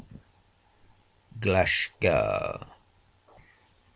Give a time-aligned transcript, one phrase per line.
[1.39, 2.65] GLASHGAR.